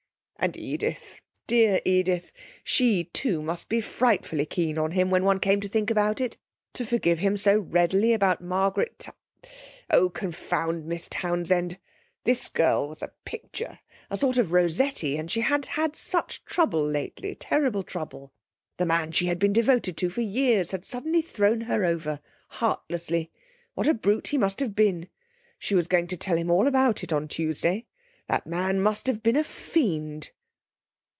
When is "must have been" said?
24.39-25.07, 28.79-29.35